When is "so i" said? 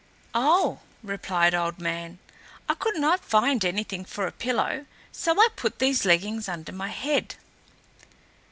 5.11-5.49